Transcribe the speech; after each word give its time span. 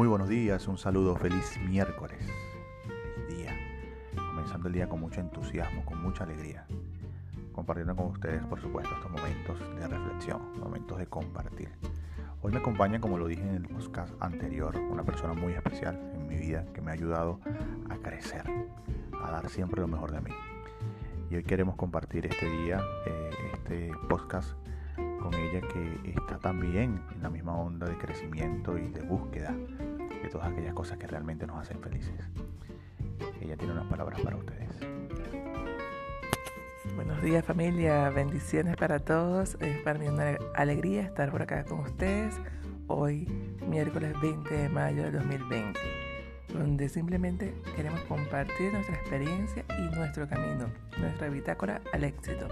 Muy 0.00 0.08
buenos 0.08 0.30
días, 0.30 0.66
un 0.66 0.78
saludo, 0.78 1.14
feliz 1.14 1.60
miércoles, 1.68 2.18
día, 3.28 3.54
comenzando 4.14 4.68
el 4.68 4.72
día 4.72 4.88
con 4.88 4.98
mucho 4.98 5.20
entusiasmo, 5.20 5.84
con 5.84 6.02
mucha 6.02 6.24
alegría, 6.24 6.66
compartiendo 7.52 7.94
con 7.94 8.06
ustedes, 8.06 8.42
por 8.46 8.58
supuesto, 8.62 8.94
estos 8.94 9.10
momentos 9.10 9.60
de 9.78 9.86
reflexión, 9.86 10.58
momentos 10.58 10.96
de 10.96 11.06
compartir. 11.06 11.68
Hoy 12.40 12.50
me 12.50 12.60
acompaña, 12.60 12.98
como 12.98 13.18
lo 13.18 13.26
dije 13.26 13.42
en 13.42 13.56
el 13.56 13.68
podcast 13.68 14.14
anterior, 14.20 14.74
una 14.74 15.02
persona 15.02 15.34
muy 15.34 15.52
especial 15.52 16.00
en 16.14 16.26
mi 16.26 16.36
vida 16.36 16.64
que 16.72 16.80
me 16.80 16.92
ha 16.92 16.94
ayudado 16.94 17.38
a 17.90 17.96
crecer, 17.96 18.44
a 19.22 19.30
dar 19.30 19.50
siempre 19.50 19.82
lo 19.82 19.86
mejor 19.86 20.12
de 20.12 20.22
mí. 20.22 20.30
Y 21.28 21.36
hoy 21.36 21.44
queremos 21.44 21.76
compartir 21.76 22.24
este 22.24 22.46
día, 22.48 22.80
eh, 23.04 23.30
este 23.52 23.90
podcast 24.08 24.54
con 25.20 25.34
ella 25.34 25.60
que 25.60 26.10
está 26.10 26.38
también 26.38 27.02
en 27.14 27.22
la 27.22 27.28
misma 27.28 27.54
onda 27.54 27.86
de 27.86 27.98
crecimiento 27.98 28.78
y 28.78 28.88
de 28.88 29.02
búsqueda 29.02 29.54
de 30.22 30.28
todas 30.28 30.50
aquellas 30.52 30.74
cosas 30.74 30.98
que 30.98 31.06
realmente 31.06 31.46
nos 31.46 31.58
hacen 31.58 31.80
felices. 31.80 32.14
Ella 33.40 33.56
tiene 33.56 33.72
unas 33.72 33.86
palabras 33.86 34.20
para 34.20 34.36
ustedes. 34.36 34.68
Buenos 36.94 37.22
días 37.22 37.44
familia, 37.44 38.10
bendiciones 38.10 38.76
para 38.76 38.98
todos. 38.98 39.56
Es 39.60 39.78
para 39.82 39.98
mí 39.98 40.08
una 40.08 40.36
alegría 40.54 41.02
estar 41.02 41.30
por 41.30 41.42
acá 41.42 41.64
con 41.64 41.80
ustedes 41.80 42.34
hoy, 42.90 43.26
miércoles 43.66 44.12
20 44.20 44.52
de 44.52 44.68
mayo 44.68 45.04
de 45.04 45.12
2020, 45.12 45.78
donde 46.52 46.88
simplemente 46.88 47.54
queremos 47.76 48.00
compartir 48.02 48.72
nuestra 48.72 48.96
experiencia 48.96 49.64
y 49.78 49.94
nuestro 49.94 50.28
camino, 50.28 50.66
nuestra 50.98 51.28
bitácora 51.28 51.80
al 51.92 52.02
éxito. 52.02 52.48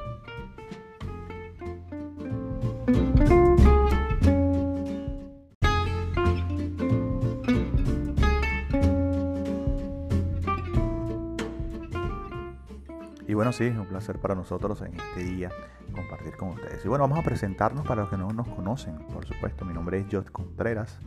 Bueno, 13.38 13.52
sí, 13.52 13.66
es 13.66 13.76
un 13.76 13.86
placer 13.86 14.18
para 14.18 14.34
nosotros 14.34 14.82
en 14.82 14.94
este 14.94 15.20
día 15.20 15.48
compartir 15.94 16.36
con 16.36 16.48
ustedes. 16.48 16.84
Y 16.84 16.88
bueno, 16.88 17.04
vamos 17.04 17.20
a 17.20 17.22
presentarnos 17.22 17.86
para 17.86 18.00
los 18.00 18.10
que 18.10 18.16
no 18.16 18.28
nos 18.30 18.48
conocen. 18.48 18.98
Por 19.14 19.24
supuesto, 19.24 19.64
mi 19.64 19.72
nombre 19.72 20.00
es 20.00 20.06
Jot 20.10 20.32
Contreras, 20.32 20.98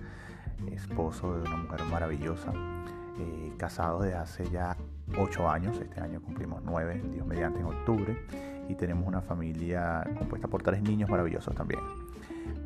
esposo 0.72 1.36
de 1.36 1.42
una 1.42 1.58
mujer 1.58 1.84
maravillosa, 1.92 2.54
eh, 3.20 3.52
casado 3.58 4.04
desde 4.04 4.16
hace 4.16 4.50
ya 4.50 4.78
ocho 5.20 5.50
años. 5.50 5.78
Este 5.82 6.00
año 6.00 6.22
cumplimos 6.22 6.62
nueve, 6.64 7.04
Dios 7.12 7.28
mediante, 7.28 7.60
en 7.60 7.66
octubre. 7.66 8.26
Y 8.70 8.76
tenemos 8.76 9.06
una 9.06 9.20
familia 9.20 10.02
compuesta 10.18 10.48
por 10.48 10.64
tres 10.64 10.82
niños 10.82 11.10
maravillosos 11.10 11.54
también. 11.54 11.82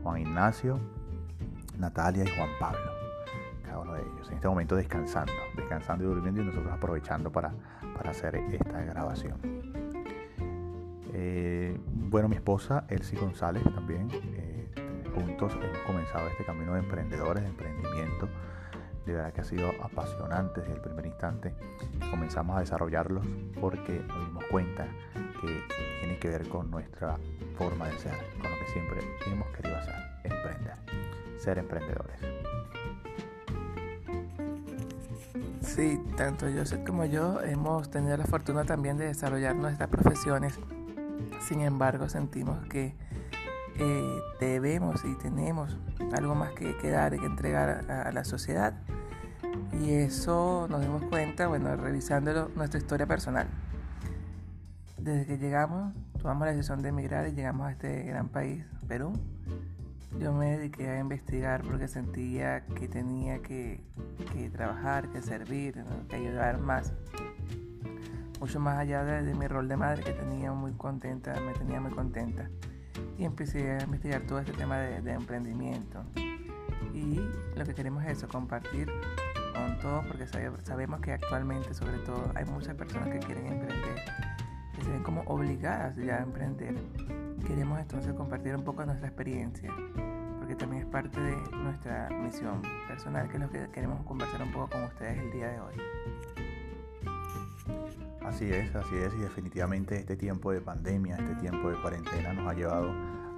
Juan 0.04 0.22
Ignacio, 0.22 0.80
Natalia 1.80 2.24
y 2.24 2.38
Juan 2.38 2.50
Pablo. 2.60 2.92
Cada 3.64 3.80
uno 3.80 3.94
de 3.94 4.02
ellos. 4.02 4.30
En 4.30 4.36
este 4.36 4.48
momento 4.48 4.76
descansando, 4.76 5.34
descansando 5.56 6.04
y 6.04 6.08
durmiendo 6.08 6.44
y 6.44 6.46
nosotros 6.46 6.72
aprovechando 6.72 7.32
para 7.32 7.52
para 7.96 8.12
hacer 8.12 8.36
esta 8.36 8.82
grabación. 8.82 9.40
Eh, 11.14 11.78
bueno, 11.86 12.28
mi 12.28 12.36
esposa, 12.36 12.86
Elsie 12.90 13.18
González, 13.18 13.64
también, 13.64 14.10
eh, 14.12 14.70
juntos 15.14 15.54
hemos 15.54 15.78
comenzado 15.86 16.28
este 16.28 16.44
camino 16.44 16.74
de 16.74 16.80
emprendedores, 16.80 17.44
de 17.44 17.50
emprendimiento. 17.50 18.28
De 19.06 19.14
verdad 19.14 19.34
que 19.34 19.42
ha 19.42 19.46
sido 19.46 19.70
apasionante 19.82 20.62
desde 20.62 20.74
el 20.74 20.82
primer 20.82 21.06
instante 21.06 21.54
comenzamos 22.16 22.58
a 22.58 22.60
desarrollarlos 22.62 23.26
porque 23.60 24.00
nos 24.08 24.26
dimos 24.26 24.44
cuenta 24.46 24.88
que 25.42 25.64
tiene 26.00 26.18
que 26.18 26.30
ver 26.30 26.48
con 26.48 26.72
nuestra 26.72 27.18
forma 27.58 27.88
de 27.88 27.98
ser, 28.00 28.14
con 28.42 28.50
lo 28.50 28.58
que 28.58 28.72
siempre 28.72 29.00
hemos 29.28 29.48
querido 29.50 29.76
hacer, 29.78 29.96
emprender, 30.24 30.74
ser 31.38 31.58
emprendedores. 31.60 32.20
Sí, 35.76 36.02
tanto 36.16 36.46
Joseph 36.46 36.86
como 36.86 37.04
yo 37.04 37.42
hemos 37.42 37.92
tenido 37.92 38.16
la 38.16 38.24
fortuna 38.24 38.64
también 38.64 38.98
de 38.98 39.08
desarrollar 39.08 39.58
nuestras 39.58 39.90
profesiones. 39.90 40.58
Sin 41.42 41.60
embargo, 41.60 42.08
sentimos 42.08 42.66
que 42.68 42.96
eh, 43.78 44.22
debemos 44.40 45.04
y 45.04 45.14
tenemos 45.16 45.78
algo 46.16 46.34
más 46.34 46.52
que, 46.54 46.90
dar 46.90 47.14
y 47.14 47.20
que 47.20 47.26
entregar 47.26 47.92
a, 47.92 48.10
la 48.14 48.24
sociedad. 48.24 48.74
Y 49.74 49.96
eso 49.96 50.66
nos 50.70 50.80
dimos 50.80 51.04
cuenta, 51.10 51.48
bueno, 51.48 51.76
revisando 51.76 52.50
nuestra 52.56 52.80
historia 52.80 53.06
personal. 53.06 53.48
Desde 54.98 55.26
que 55.26 55.38
llegamos, 55.38 55.94
tomamos 56.22 56.48
la 56.48 56.54
decisión 56.54 56.84
de 56.84 56.90
emigrar 56.90 57.28
y 57.28 57.34
llegamos 57.34 57.68
a 57.68 57.72
este 57.72 58.04
gran 58.04 58.30
país, 58.30 58.64
Perú. 58.88 59.12
Yo 60.20 60.32
me 60.32 60.58
dediqué 60.58 60.90
a 60.90 61.00
investigar 61.00 61.62
porque 61.64 61.88
sentía 61.88 62.66
que 62.68 62.88
tenía 62.88 63.42
que, 63.42 63.82
trabajar, 64.54 65.10
que 65.10 65.22
servir, 65.22 65.84
que 66.08 66.16
ayudar 66.16 66.60
más. 66.60 66.94
Mucho 68.40 68.60
más 68.60 68.78
allá 68.78 69.04
de, 69.04 69.36
mi 69.36 69.48
rol 69.48 69.68
de 69.68 69.76
madre 69.76 70.04
que 70.04 70.12
tenía 70.12 70.54
muy 70.54 70.72
contenta, 70.74 71.34
me 71.42 71.54
tenía 71.54 71.82
muy 71.82 71.92
contenta. 71.92 72.50
Y 73.18 73.26
empecé 73.26 73.72
a 73.72 73.84
investigar 73.84 74.22
todo 74.22 74.40
este 74.40 74.54
tema 74.54 74.78
de, 74.78 75.12
emprendimiento. 75.12 76.04
Y 76.94 77.20
lo 77.58 77.66
que 77.66 77.74
queremos 77.74 78.04
es 78.06 78.18
eso, 78.18 78.28
compartir 78.30 78.90
con 79.54 79.80
todos 79.80 80.06
porque 80.06 80.28
sabemos 80.28 81.02
que 81.02 81.14
actualmente 81.14 81.74
sobre 81.74 81.98
todo 82.00 82.32
hay 82.36 82.46
muchas 82.46 82.76
personas 82.76 83.10
que 83.10 83.20
quieren 83.20 83.48
emprender, 83.48 83.96
que 84.76 84.82
se 84.82 84.92
ven 84.92 85.04
como 85.04 85.22
obligadas 85.24 85.96
ya 85.98 86.18
a 86.18 86.24
emprender 86.24 86.76
queremos 87.46 87.80
entonces 87.80 88.14
compartir 88.14 88.56
un 88.56 88.64
poco 88.64 88.86
nuestra 88.86 89.08
experiencia, 89.08 89.72
porque 90.40 90.56
también 90.56 90.84
es 90.84 90.90
parte 90.90 91.20
de 91.20 91.36
nuestra 91.52 92.10
misión 92.10 92.62
personal, 92.88 93.28
que 93.30 93.36
es 93.36 93.40
lo 93.40 93.50
que 93.50 93.70
queremos 93.72 94.06
conversar 94.06 94.42
un 94.42 94.52
poco 94.52 94.70
con 94.72 94.84
ustedes 94.84 95.18
el 95.20 95.32
día 95.32 95.48
de 95.50 95.60
hoy. 95.60 95.76
Así 98.26 98.52
es, 98.52 98.76
así 98.76 98.96
es, 98.96 99.14
y 99.14 99.20
definitivamente 99.20 99.98
este 99.98 100.18
tiempo 100.18 100.52
de 100.52 100.60
pandemia, 100.60 101.16
este 101.16 101.36
tiempo 101.36 101.70
de 101.70 101.80
cuarentena 101.80 102.34
nos 102.34 102.48
ha 102.48 102.54
llevado 102.56 102.92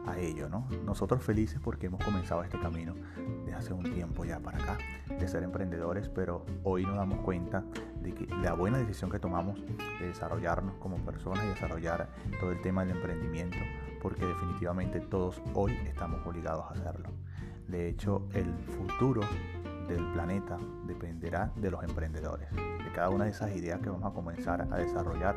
a 0.07 0.17
ello, 0.17 0.47
¿no? 0.47 0.65
Nosotros 0.85 1.21
felices 1.21 1.59
porque 1.61 1.87
hemos 1.87 2.03
comenzado 2.03 2.41
este 2.43 2.57
camino 2.57 2.95
desde 3.43 3.53
hace 3.53 3.73
un 3.73 3.83
tiempo 3.83 4.23
ya 4.23 4.39
para 4.39 4.57
acá, 4.57 4.77
de 5.09 5.27
ser 5.27 5.43
emprendedores, 5.43 6.07
pero 6.07 6.45
hoy 6.63 6.85
nos 6.85 6.95
damos 6.95 7.19
cuenta 7.19 7.65
de 8.07 8.13
que 8.13 8.35
la 8.35 8.53
buena 8.53 8.77
decisión 8.77 9.11
que 9.11 9.19
tomamos 9.19 9.59
de 9.99 10.07
desarrollarnos 10.07 10.75
como 10.75 10.97
personas 10.97 11.43
y 11.43 11.47
desarrollar 11.49 12.09
todo 12.39 12.51
el 12.51 12.61
tema 12.61 12.85
del 12.85 12.95
emprendimiento 12.95 13.57
porque 14.01 14.25
definitivamente 14.25 15.01
todos 15.01 15.41
hoy 15.53 15.73
estamos 15.85 16.25
obligados 16.25 16.65
a 16.65 16.69
hacerlo. 16.69 17.09
De 17.67 17.89
hecho, 17.89 18.27
el 18.33 18.53
futuro 18.77 19.21
del 19.87 20.05
planeta 20.13 20.57
dependerá 20.85 21.51
de 21.55 21.71
los 21.71 21.83
emprendedores, 21.83 22.49
de 22.51 22.91
cada 22.93 23.09
una 23.09 23.25
de 23.25 23.31
esas 23.31 23.55
ideas 23.55 23.79
que 23.81 23.89
vamos 23.89 24.09
a 24.09 24.13
comenzar 24.13 24.67
a 24.71 24.77
desarrollar 24.77 25.35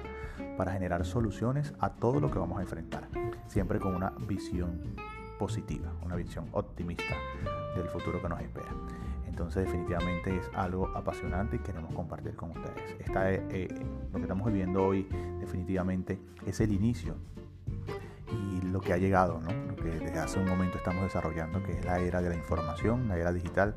para 0.57 0.73
generar 0.73 1.05
soluciones 1.05 1.73
a 1.81 1.91
todo 1.91 2.21
lo 2.21 2.31
que 2.31 2.39
vamos 2.39 2.59
a 2.59 2.63
enfrentar, 2.63 3.09
siempre 3.47 3.81
con 3.81 3.95
una 3.95 4.11
visión 4.29 4.95
positiva, 5.39 5.93
una 6.05 6.17
visión 6.17 6.47
optimista 6.53 7.15
del 7.75 7.89
futuro 7.89 8.21
que 8.21 8.29
nos 8.29 8.41
espera. 8.41 8.71
Entonces 9.41 9.65
definitivamente 9.65 10.37
es 10.37 10.51
algo 10.53 10.89
apasionante 10.95 11.57
y 11.57 11.59
queremos 11.61 11.95
compartir 11.95 12.37
con 12.37 12.51
ustedes. 12.51 12.95
Esta, 13.01 13.33
eh, 13.33 13.43
eh, 13.49 13.69
lo 14.13 14.19
que 14.19 14.23
estamos 14.25 14.47
viviendo 14.47 14.85
hoy 14.85 15.09
definitivamente 15.41 16.21
es 16.45 16.61
el 16.61 16.73
inicio 16.73 17.17
y 18.31 18.61
lo 18.67 18.83
que 18.83 18.93
ha 18.93 18.99
llegado, 18.99 19.41
¿no? 19.41 19.51
lo 19.67 19.77
que 19.77 19.93
desde 19.93 20.19
hace 20.19 20.39
un 20.39 20.47
momento 20.47 20.77
estamos 20.77 21.05
desarrollando, 21.05 21.63
que 21.63 21.73
es 21.73 21.83
la 21.87 22.01
era 22.01 22.21
de 22.21 22.29
la 22.29 22.35
información, 22.35 23.09
la 23.09 23.17
era 23.17 23.33
digital, 23.33 23.77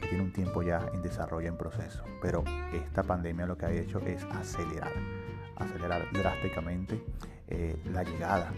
que 0.00 0.08
tiene 0.08 0.24
un 0.24 0.32
tiempo 0.32 0.62
ya 0.62 0.88
en 0.94 1.02
desarrollo, 1.02 1.46
en 1.46 1.58
proceso. 1.58 2.02
Pero 2.22 2.42
esta 2.72 3.02
pandemia 3.02 3.44
lo 3.44 3.58
que 3.58 3.66
ha 3.66 3.70
hecho 3.70 3.98
es 3.98 4.24
acelerar, 4.24 4.92
acelerar 5.56 6.10
drásticamente 6.14 7.04
eh, 7.48 7.76
la 7.92 8.02
llegada 8.02 8.50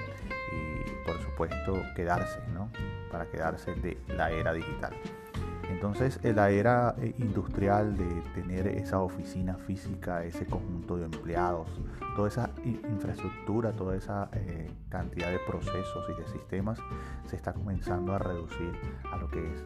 y 0.52 1.04
por 1.04 1.20
supuesto 1.20 1.82
quedarse, 1.96 2.38
¿no? 2.54 2.70
para 3.10 3.26
quedarse 3.26 3.74
de 3.74 3.98
la 4.06 4.30
era 4.30 4.52
digital. 4.52 4.94
Entonces, 5.70 6.20
la 6.22 6.50
era 6.50 6.94
eh, 6.98 7.14
industrial 7.18 7.96
de 7.96 8.22
tener 8.34 8.66
esa 8.66 9.00
oficina 9.00 9.54
física, 9.54 10.24
ese 10.24 10.46
conjunto 10.46 10.96
de 10.96 11.06
empleados, 11.06 11.68
toda 12.16 12.28
esa 12.28 12.50
infraestructura, 12.64 13.72
toda 13.72 13.96
esa 13.96 14.28
eh, 14.32 14.70
cantidad 14.88 15.30
de 15.30 15.38
procesos 15.40 16.04
y 16.08 16.20
de 16.20 16.28
sistemas 16.28 16.78
se 17.26 17.36
está 17.36 17.52
comenzando 17.52 18.14
a 18.14 18.18
reducir 18.18 18.72
a 19.12 19.16
lo 19.16 19.28
que 19.28 19.40
es 19.52 19.64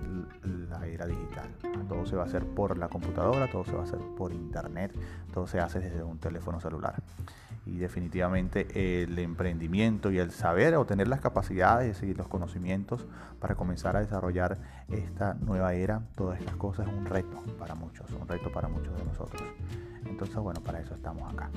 la 0.70 0.86
era 0.86 1.06
digital. 1.06 1.48
Todo 1.88 2.06
se 2.06 2.16
va 2.16 2.22
a 2.22 2.26
hacer 2.26 2.44
por 2.44 2.78
la 2.78 2.88
computadora, 2.88 3.50
todo 3.50 3.64
se 3.64 3.72
va 3.72 3.80
a 3.80 3.84
hacer 3.84 4.00
por 4.16 4.32
internet, 4.32 4.92
todo 5.32 5.46
se 5.46 5.60
hace 5.60 5.80
desde 5.80 6.02
un 6.02 6.18
teléfono 6.18 6.60
celular 6.60 7.02
y 7.68 7.78
definitivamente 7.78 9.02
el 9.02 9.18
emprendimiento 9.18 10.10
y 10.10 10.18
el 10.18 10.30
saber 10.30 10.74
o 10.76 10.86
tener 10.86 11.06
las 11.06 11.20
capacidades 11.20 12.02
y 12.02 12.14
los 12.14 12.26
conocimientos 12.26 13.06
para 13.40 13.56
comenzar 13.56 13.96
a 13.96 14.00
desarrollar 14.00 14.58
esta 14.88 15.34
nueva 15.34 15.74
era, 15.74 16.00
todas 16.16 16.40
estas 16.40 16.56
cosas 16.56 16.88
es 16.88 16.94
un 16.94 17.04
reto 17.04 17.42
para 17.58 17.74
muchos, 17.74 18.10
un 18.12 18.26
reto 18.26 18.50
para 18.50 18.68
muchos 18.68 18.96
de 18.96 19.04
nosotros. 19.04 19.42
Entonces, 20.06 20.36
bueno, 20.36 20.62
para 20.62 20.80
eso 20.80 20.94
estamos 20.94 21.32
acá. 21.32 21.50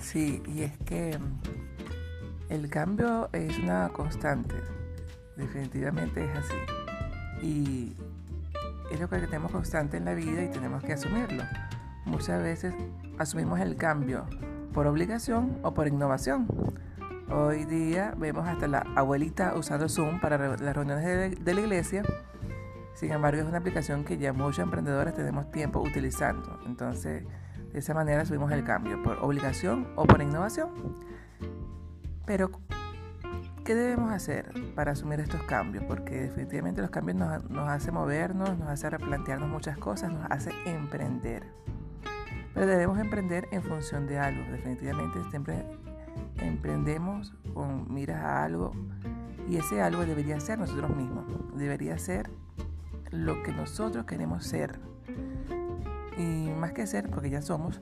Sí, 0.00 0.42
y 0.46 0.62
es 0.62 0.76
que 0.78 1.18
mm, 1.18 2.52
el 2.52 2.70
cambio 2.70 3.28
es 3.32 3.58
una 3.58 3.90
constante, 3.90 4.54
definitivamente 5.36 6.24
es 6.24 6.36
así. 6.36 7.46
Y 7.46 7.96
es 8.90 8.98
lo 8.98 9.08
que 9.08 9.18
tenemos 9.18 9.52
constante 9.52 9.98
en 9.98 10.06
la 10.06 10.14
vida 10.14 10.42
y 10.42 10.48
tenemos 10.50 10.82
que 10.82 10.94
asumirlo. 10.94 11.44
Muchas 12.04 12.42
veces 12.42 12.74
asumimos 13.18 13.60
el 13.60 13.76
cambio 13.76 14.26
por 14.72 14.86
obligación 14.86 15.58
o 15.62 15.74
por 15.74 15.86
innovación. 15.86 16.46
Hoy 17.30 17.64
día 17.64 18.14
vemos 18.16 18.48
hasta 18.48 18.66
la 18.66 18.84
abuelita 18.96 19.54
usando 19.54 19.88
Zoom 19.88 20.20
para 20.20 20.56
las 20.56 20.74
reuniones 20.74 21.04
de, 21.44 21.54
la 21.54 21.60
iglesia. 21.60 22.02
Sin 22.94 23.12
embargo, 23.12 23.40
es 23.40 23.46
una 23.46 23.58
aplicación 23.58 24.04
que 24.04 24.18
ya 24.18 24.32
muchos 24.32 24.58
emprendedores 24.60 25.14
tenemos 25.14 25.50
tiempo 25.50 25.80
utilizando. 25.80 26.58
Entonces, 26.66 27.24
de 27.72 27.78
esa 27.78 27.94
manera 27.94 28.24
subimos 28.24 28.50
el 28.50 28.64
cambio, 28.64 29.00
por 29.02 29.18
obligación 29.18 29.86
o 29.94 30.06
por 30.06 30.20
innovación. 30.22 30.70
Pero, 32.26 32.50
¿qué 33.64 33.76
debemos 33.76 34.12
hacer 34.12 34.52
para 34.74 34.92
asumir 34.92 35.20
estos 35.20 35.42
cambios? 35.44 35.84
Porque 35.84 36.22
definitivamente 36.22 36.80
los 36.80 36.90
cambios 36.90 37.16
nos, 37.16 37.48
nos 37.48 37.68
hacen 37.68 37.94
movernos, 37.94 38.58
nos 38.58 38.68
hace 38.68 38.90
replantearnos 38.90 39.48
muchas 39.48 39.78
cosas, 39.78 40.12
nos 40.12 40.28
hace 40.30 40.50
emprender. 40.66 41.44
Pero 42.54 42.66
debemos 42.66 42.98
emprender 42.98 43.48
en 43.50 43.62
función 43.62 44.06
de 44.06 44.18
algo. 44.18 44.42
Definitivamente 44.50 45.18
siempre 45.30 45.64
emprendemos 46.38 47.32
con 47.54 47.92
miras 47.92 48.22
a 48.22 48.44
algo 48.44 48.72
y 49.48 49.56
ese 49.56 49.82
algo 49.82 50.04
debería 50.04 50.38
ser 50.40 50.58
nosotros 50.58 50.94
mismos. 50.96 51.24
Debería 51.56 51.98
ser 51.98 52.30
lo 53.10 53.42
que 53.42 53.52
nosotros 53.52 54.04
queremos 54.04 54.44
ser 54.44 54.78
y 56.16 56.50
más 56.50 56.72
que 56.72 56.86
ser, 56.86 57.08
porque 57.08 57.30
ya 57.30 57.40
somos, 57.40 57.80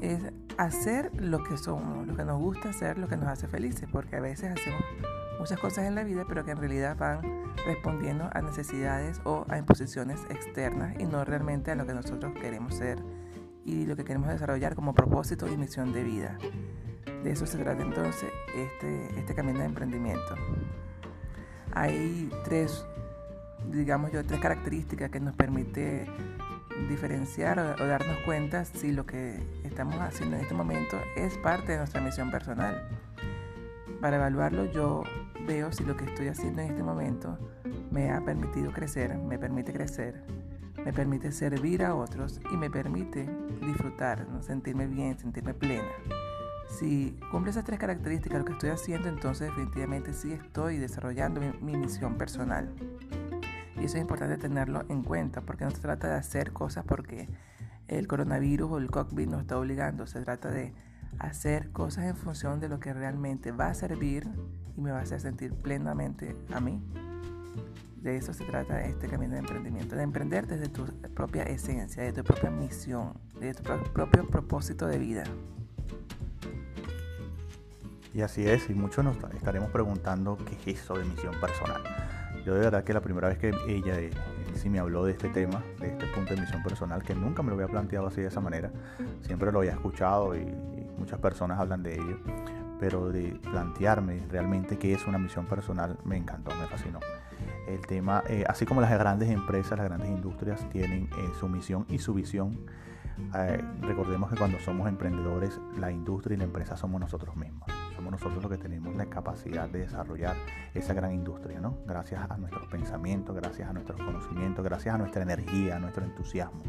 es 0.00 0.20
hacer 0.58 1.10
lo 1.14 1.42
que 1.44 1.56
somos, 1.56 2.06
lo 2.06 2.16
que 2.16 2.24
nos 2.24 2.38
gusta 2.40 2.70
hacer, 2.70 2.98
lo 2.98 3.08
que 3.08 3.16
nos 3.16 3.28
hace 3.28 3.46
felices, 3.46 3.88
porque 3.90 4.16
a 4.16 4.20
veces 4.20 4.50
hacemos 4.58 4.82
muchas 5.38 5.58
cosas 5.58 5.84
en 5.84 5.94
la 5.94 6.04
vida, 6.04 6.24
pero 6.28 6.44
que 6.44 6.50
en 6.50 6.58
realidad 6.58 6.96
van 6.98 7.20
respondiendo 7.64 8.28
a 8.32 8.42
necesidades 8.42 9.20
o 9.24 9.44
a 9.48 9.58
imposiciones 9.58 10.20
externas 10.30 10.96
y 10.98 11.04
no 11.04 11.24
realmente 11.24 11.70
a 11.70 11.76
lo 11.76 11.86
que 11.86 11.94
nosotros 11.94 12.32
queremos 12.40 12.74
ser 12.74 13.02
y 13.64 13.86
lo 13.86 13.96
que 13.96 14.04
queremos 14.04 14.28
desarrollar 14.28 14.74
como 14.74 14.94
propósito 14.94 15.46
y 15.48 15.56
misión 15.56 15.92
de 15.92 16.02
vida. 16.02 16.38
De 17.22 17.32
eso 17.32 17.46
se 17.46 17.58
trata 17.58 17.82
entonces 17.82 18.30
este, 18.54 19.18
este 19.18 19.34
camino 19.34 19.60
de 19.60 19.66
emprendimiento. 19.66 20.34
Hay 21.72 22.30
tres, 22.44 22.84
digamos 23.70 24.10
yo, 24.12 24.24
tres 24.24 24.40
características 24.40 25.10
que 25.10 25.20
nos 25.20 25.34
permite 25.34 26.06
diferenciar 26.88 27.58
o, 27.58 27.86
darnos 27.86 28.16
cuenta 28.24 28.64
si 28.64 28.92
lo 28.92 29.04
que 29.06 29.38
estamos 29.64 29.96
haciendo 29.96 30.36
en 30.36 30.42
este 30.42 30.54
momento 30.54 30.98
es 31.16 31.36
parte 31.38 31.72
de 31.72 31.78
nuestra 31.78 32.00
misión 32.00 32.30
personal. 32.30 32.88
Para 34.00 34.16
evaluarlo 34.16 34.64
yo 34.72 35.04
veo 35.46 35.72
si 35.72 35.84
lo 35.84 35.96
que 35.96 36.04
estoy 36.04 36.28
haciendo 36.28 36.62
en 36.62 36.70
este 36.70 36.82
momento 36.82 37.38
me 37.90 38.10
ha 38.10 38.20
permitido 38.24 38.72
crecer, 38.72 39.16
me 39.18 39.38
permite 39.38 39.72
crecer, 39.72 40.22
me 40.84 40.92
permite 40.92 41.32
servir 41.32 41.84
a 41.84 41.94
otros 41.94 42.40
y 42.52 42.56
me 42.56 42.70
permite 42.70 43.28
disfrutar, 43.60 44.26
sentirme 44.40 44.86
bien, 44.86 45.18
sentirme 45.18 45.54
plena. 45.54 45.88
Si 46.68 47.18
cumple 47.30 47.50
esas 47.50 47.64
tres 47.64 47.78
características 47.78 48.38
lo 48.38 48.44
que 48.44 48.52
estoy 48.52 48.70
haciendo, 48.70 49.08
entonces 49.08 49.48
definitivamente 49.48 50.12
sí 50.12 50.32
estoy 50.32 50.78
desarrollando 50.78 51.40
mi 51.60 51.76
misión 51.76 52.16
personal. 52.16 52.72
Y 53.76 53.84
eso 53.84 53.96
es 53.96 54.02
importante 54.02 54.36
tenerlo 54.36 54.84
en 54.88 55.02
cuenta, 55.02 55.40
porque 55.40 55.64
no 55.64 55.70
se 55.70 55.80
trata 55.80 56.08
de 56.08 56.14
hacer 56.14 56.52
cosas 56.52 56.84
porque 56.86 57.28
el 57.88 58.06
coronavirus 58.06 58.70
o 58.70 58.78
el 58.78 58.90
COVID 58.90 59.28
nos 59.28 59.40
está 59.40 59.58
obligando. 59.58 60.06
Se 60.06 60.20
trata 60.20 60.50
de 60.50 60.72
hacer 61.18 61.70
cosas 61.70 62.04
en 62.04 62.16
función 62.16 62.60
de 62.60 62.68
lo 62.68 62.78
que 62.78 62.92
realmente 62.92 63.52
va 63.52 63.66
a 63.66 63.74
servir 63.74 64.28
y 64.76 64.80
me 64.80 64.92
va 64.92 65.00
a 65.00 65.02
hacer 65.02 65.20
sentir 65.20 65.54
plenamente 65.54 66.36
a 66.52 66.60
mí. 66.60 66.80
De 68.00 68.16
eso 68.16 68.32
se 68.32 68.44
trata 68.44 68.80
este 68.82 69.08
camino 69.08 69.34
de 69.34 69.40
emprendimiento, 69.40 69.94
de 69.94 70.02
emprender 70.02 70.46
desde 70.46 70.68
tu 70.68 70.86
propia 71.14 71.42
esencia, 71.42 72.02
de 72.02 72.12
tu 72.12 72.24
propia 72.24 72.50
misión, 72.50 73.12
de 73.38 73.52
tu 73.52 73.62
propio 73.92 74.26
propósito 74.26 74.86
de 74.86 74.98
vida. 74.98 75.24
Y 78.14 78.22
así 78.22 78.46
es, 78.46 78.68
y 78.70 78.74
muchos 78.74 79.04
nos 79.04 79.16
estaremos 79.34 79.70
preguntando 79.70 80.36
qué 80.36 80.72
es 80.72 80.80
eso 80.80 80.94
de 80.94 81.04
misión 81.04 81.38
personal. 81.40 81.82
Yo 82.44 82.54
de 82.54 82.60
verdad 82.60 82.84
que 82.84 82.94
la 82.94 83.02
primera 83.02 83.28
vez 83.28 83.38
que 83.38 83.52
ella 83.68 84.00
eh, 84.00 84.10
sí 84.54 84.70
me 84.70 84.78
habló 84.78 85.04
de 85.04 85.12
este 85.12 85.28
tema, 85.28 85.62
de 85.78 85.88
este 85.88 86.06
punto 86.06 86.34
de 86.34 86.40
misión 86.40 86.62
personal, 86.62 87.02
que 87.02 87.14
nunca 87.14 87.42
me 87.42 87.50
lo 87.50 87.54
había 87.54 87.68
planteado 87.68 88.06
así 88.06 88.22
de 88.22 88.28
esa 88.28 88.40
manera, 88.40 88.70
siempre 89.22 89.52
lo 89.52 89.60
había 89.60 89.72
escuchado 89.72 90.34
y, 90.36 90.46
muchas 90.98 91.18
personas 91.18 91.58
hablan 91.58 91.82
de 91.82 91.94
ello, 91.94 92.18
pero 92.78 93.10
de 93.10 93.40
plantearme 93.50 94.22
realmente 94.30 94.76
qué 94.76 94.92
es 94.92 95.06
una 95.06 95.16
misión 95.16 95.46
personal 95.46 95.96
me 96.04 96.18
encantó, 96.18 96.54
me 96.56 96.66
fascinó. 96.66 97.00
El 97.66 97.86
tema, 97.86 98.22
eh, 98.28 98.44
así 98.48 98.66
como 98.66 98.80
las 98.80 98.90
grandes 98.90 99.30
empresas, 99.30 99.78
las 99.78 99.86
grandes 99.86 100.08
industrias 100.08 100.68
tienen 100.70 101.08
eh, 101.18 101.30
su 101.38 101.48
misión 101.48 101.86
y 101.88 101.98
su 101.98 102.14
visión, 102.14 102.66
recordemos 103.82 104.30
que 104.30 104.36
cuando 104.36 104.58
somos 104.60 104.88
emprendedores, 104.88 105.60
la 105.78 105.90
industria 105.90 106.36
y 106.36 106.38
la 106.38 106.44
empresa 106.44 106.76
somos 106.76 107.00
nosotros 107.00 107.36
mismos 107.36 107.70
nosotros 108.10 108.42
los 108.42 108.50
que 108.50 108.58
tenemos 108.58 108.94
la 108.96 109.06
capacidad 109.06 109.68
de 109.68 109.80
desarrollar 109.80 110.36
esa 110.74 110.94
gran 110.94 111.12
industria, 111.12 111.60
¿no? 111.60 111.78
Gracias 111.86 112.28
a 112.28 112.36
nuestros 112.36 112.66
pensamientos, 112.68 113.34
gracias 113.34 113.68
a 113.68 113.72
nuestros 113.72 114.00
conocimientos, 114.00 114.64
gracias 114.64 114.94
a 114.94 114.98
nuestra 114.98 115.22
energía, 115.22 115.76
a 115.76 115.78
nuestro 115.78 116.04
entusiasmo, 116.04 116.62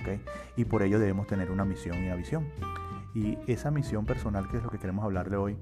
¿ok? 0.00 0.20
Y 0.56 0.64
por 0.64 0.82
ello 0.82 0.98
debemos 0.98 1.26
tener 1.26 1.50
una 1.50 1.64
misión 1.64 2.02
y 2.02 2.06
una 2.06 2.16
visión. 2.16 2.48
Y 3.14 3.38
esa 3.46 3.70
misión 3.70 4.06
personal, 4.06 4.48
que 4.48 4.56
es 4.56 4.62
lo 4.62 4.70
que 4.70 4.78
queremos 4.78 5.04
hablarle 5.04 5.36
hoy, 5.36 5.56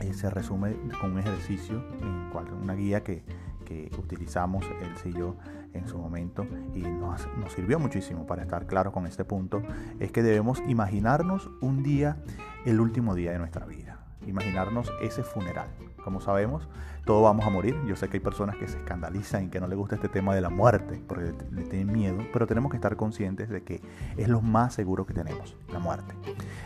eh, 0.00 0.12
se 0.12 0.28
resume 0.28 0.76
con 1.00 1.12
un 1.12 1.18
ejercicio, 1.18 1.82
en 2.00 2.30
cual, 2.30 2.52
una 2.52 2.74
guía 2.74 3.02
que, 3.02 3.24
que 3.66 3.90
utilizamos 3.98 4.64
y 5.04 5.12
yo 5.12 5.36
en 5.74 5.86
su 5.86 5.98
momento 5.98 6.46
y 6.74 6.80
nos, 6.80 7.28
nos, 7.36 7.52
sirvió 7.52 7.78
muchísimo 7.78 8.26
para 8.26 8.42
estar 8.42 8.66
claro 8.66 8.92
con 8.92 9.06
este 9.06 9.24
punto, 9.24 9.62
es 10.00 10.10
que 10.10 10.22
debemos 10.22 10.62
imaginarnos 10.66 11.50
un 11.60 11.82
día, 11.82 12.16
el 12.64 12.80
último 12.80 13.14
día 13.14 13.32
de 13.32 13.38
nuestra 13.38 13.66
vida 13.66 14.06
imaginarnos 14.26 14.92
ese 15.00 15.22
funeral. 15.22 15.68
Como 16.04 16.20
sabemos, 16.20 16.68
todos 17.04 17.22
vamos 17.22 17.46
a 17.46 17.50
morir. 17.50 17.76
Yo 17.86 17.96
sé 17.96 18.08
que 18.08 18.18
hay 18.18 18.22
personas 18.22 18.56
que 18.56 18.68
se 18.68 18.78
escandalizan 18.78 19.44
y 19.44 19.48
que 19.48 19.60
no 19.60 19.66
les 19.66 19.78
gusta 19.78 19.96
este 19.96 20.08
tema 20.08 20.34
de 20.34 20.40
la 20.40 20.50
muerte 20.50 21.02
porque 21.06 21.32
le 21.50 21.62
tienen 21.64 21.92
miedo, 21.92 22.18
pero 22.32 22.46
tenemos 22.46 22.70
que 22.70 22.76
estar 22.76 22.96
conscientes 22.96 23.48
de 23.48 23.62
que 23.62 23.80
es 24.16 24.28
lo 24.28 24.40
más 24.40 24.74
seguro 24.74 25.06
que 25.06 25.14
tenemos, 25.14 25.56
la 25.72 25.78
muerte. 25.78 26.14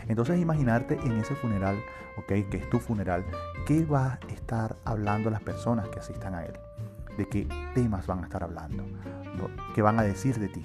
Entonces 0.07 0.39
imaginarte 0.39 0.99
en 1.03 1.13
ese 1.13 1.35
funeral, 1.35 1.77
ok, 2.17 2.49
que 2.49 2.57
es 2.57 2.69
tu 2.69 2.79
funeral, 2.79 3.25
¿qué 3.65 3.85
va 3.85 4.13
a 4.13 4.19
estar 4.31 4.77
hablando 4.85 5.29
las 5.29 5.41
personas 5.41 5.87
que 5.89 5.99
asistan 5.99 6.35
a 6.35 6.45
él? 6.45 6.53
¿De 7.21 7.29
qué 7.29 7.47
temas 7.75 8.07
van 8.07 8.21
a 8.21 8.23
estar 8.23 8.43
hablando? 8.43 8.83
¿Qué 9.75 9.83
van 9.83 9.99
a 9.99 10.01
decir 10.01 10.39
de 10.39 10.47
ti? 10.47 10.63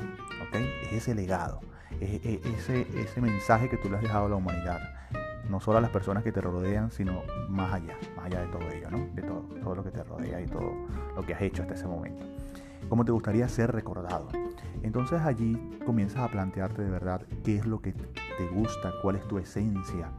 ¿ok? 0.49 0.57
Es 0.85 0.93
ese 0.95 1.15
legado, 1.15 1.61
es 2.01 2.25
ese, 2.25 2.87
ese 2.99 3.21
mensaje 3.21 3.69
que 3.69 3.77
tú 3.77 3.91
le 3.91 3.97
has 3.97 4.03
dejado 4.03 4.25
a 4.25 4.29
la 4.31 4.37
humanidad 4.37 4.81
no 5.51 5.61
solo 5.61 5.77
a 5.77 5.81
las 5.83 5.91
personas 5.91 6.25
que 6.25 6.33
te 6.33 6.41
rodean, 6.41 6.91
sino 6.91 7.25
más 7.51 7.75
allá, 7.75 7.95
más 8.17 8.25
allá 8.25 8.41
de 8.41 8.47
todo 8.47 8.63
ello, 8.71 8.91
¿no? 8.91 9.07
De 9.13 9.21
todo, 9.21 9.43
todo 9.63 9.75
lo 9.75 9.85
que 9.85 9.91
te 9.91 10.03
rodea 10.03 10.41
y 10.41 10.47
todo 10.47 10.73
lo 11.15 11.23
que 11.27 11.35
has 11.35 11.43
hecho 11.43 11.61
hasta 11.61 11.75
ese 11.75 11.87
momento. 11.87 12.25
¿Cómo 12.89 13.05
te 13.05 13.13
gustaría 13.13 13.47
ser 13.51 13.71
recordado? 13.71 14.29
Entonces 14.83 15.21
allí 15.21 15.79
comienzas 15.85 16.21
a 16.21 16.29
plantearte 16.29 16.83
de 16.83 16.91
verdad 16.91 17.21
qué 17.45 17.57
es 17.57 17.67
lo 17.67 17.83
que 17.83 17.93
te 17.93 18.49
gusta, 18.55 18.95
cuál 19.03 19.17
es 19.17 19.29
tu 19.29 19.37
esencia, 19.37 20.11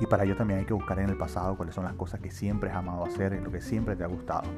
y 0.00 0.06
para 0.06 0.24
ello 0.24 0.36
también 0.36 0.60
hay 0.60 0.66
que 0.66 0.74
buscar 0.74 0.98
en 0.98 1.08
el 1.08 1.16
pasado 1.16 1.56
cuáles 1.56 1.74
son 1.74 1.84
las 1.84 1.94
cosas 1.94 2.20
que 2.20 2.30
siempre 2.30 2.70
has 2.70 2.76
amado 2.76 3.04
hacer, 3.04 3.40
lo 3.42 3.50
que 3.50 3.60
siempre 3.60 3.96
te 3.96 4.04
ha 4.04 4.06
gustado. 4.06 4.48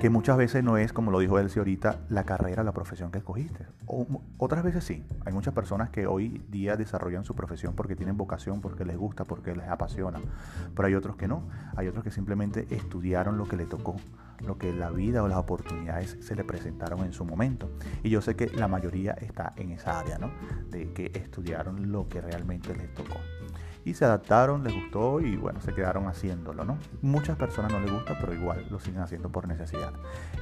Que 0.00 0.10
muchas 0.10 0.36
veces 0.36 0.64
no 0.64 0.76
es, 0.76 0.92
como 0.92 1.10
lo 1.10 1.20
dijo 1.20 1.38
Elsie 1.38 1.60
ahorita, 1.60 2.00
la 2.08 2.24
carrera, 2.24 2.64
la 2.64 2.72
profesión 2.72 3.10
que 3.10 3.18
escogiste. 3.18 3.66
O, 3.86 4.06
otras 4.38 4.64
veces 4.64 4.84
sí. 4.84 5.04
Hay 5.24 5.32
muchas 5.32 5.54
personas 5.54 5.90
que 5.90 6.06
hoy 6.06 6.44
día 6.50 6.76
desarrollan 6.76 7.24
su 7.24 7.34
profesión 7.34 7.74
porque 7.74 7.94
tienen 7.96 8.16
vocación, 8.16 8.60
porque 8.60 8.84
les 8.84 8.96
gusta, 8.96 9.24
porque 9.24 9.54
les 9.54 9.68
apasiona. 9.68 10.20
Pero 10.74 10.88
hay 10.88 10.94
otros 10.94 11.16
que 11.16 11.28
no. 11.28 11.48
Hay 11.76 11.86
otros 11.86 12.02
que 12.02 12.10
simplemente 12.10 12.66
estudiaron 12.70 13.38
lo 13.38 13.46
que 13.46 13.56
le 13.56 13.66
tocó, 13.66 13.96
lo 14.44 14.58
que 14.58 14.72
la 14.72 14.90
vida 14.90 15.22
o 15.22 15.28
las 15.28 15.38
oportunidades 15.38 16.18
se 16.20 16.34
le 16.34 16.44
presentaron 16.44 17.04
en 17.04 17.12
su 17.12 17.24
momento. 17.24 17.70
Y 18.02 18.10
yo 18.10 18.20
sé 18.20 18.34
que 18.34 18.48
la 18.48 18.68
mayoría 18.68 19.12
está 19.12 19.52
en 19.56 19.70
esa 19.70 20.00
área, 20.00 20.18
¿no? 20.18 20.30
De 20.70 20.92
que 20.92 21.12
estudiaron 21.14 21.92
lo 21.92 22.08
que 22.08 22.20
realmente 22.20 22.74
les 22.74 22.92
tocó 22.94 23.20
y 23.84 23.94
se 23.94 24.04
adaptaron, 24.04 24.64
les 24.64 24.74
gustó 24.74 25.20
y 25.20 25.36
bueno, 25.36 25.60
se 25.60 25.74
quedaron 25.74 26.06
haciéndolo, 26.06 26.64
¿no? 26.64 26.78
Muchas 27.02 27.36
personas 27.36 27.72
no 27.72 27.80
les 27.80 27.92
gusta, 27.92 28.16
pero 28.20 28.32
igual 28.32 28.66
lo 28.70 28.80
siguen 28.80 29.02
haciendo 29.02 29.30
por 29.30 29.46
necesidad. 29.46 29.92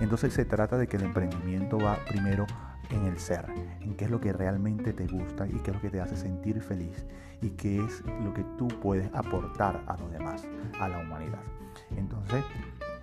Entonces 0.01 0.33
se 0.33 0.45
trata 0.45 0.79
de 0.79 0.87
que 0.87 0.97
el 0.97 1.03
emprendimiento 1.03 1.79
va 1.79 1.99
primero 2.09 2.47
en 2.91 3.07
el 3.07 3.19
ser, 3.19 3.47
en 3.81 3.97
qué 3.97 4.05
es 4.05 4.11
lo 4.11 4.21
que 4.21 4.33
realmente 4.33 4.93
te 4.93 5.07
gusta 5.07 5.47
y 5.47 5.53
qué 5.61 5.71
es 5.71 5.77
lo 5.77 5.81
que 5.81 5.91
te 5.91 6.01
hace 6.01 6.17
sentir 6.17 6.61
feliz 6.61 7.05
y 7.41 7.51
qué 7.51 7.85
es 7.85 8.03
lo 8.25 8.33
que 8.33 8.45
tú 8.57 8.69
puedes 8.69 9.13
aportar 9.15 9.83
a 9.87 9.97
los 9.97 10.11
demás, 10.13 10.45
a 10.79 10.89
la 10.89 10.99
humanidad. 10.99 11.41
Entonces, 11.97 12.45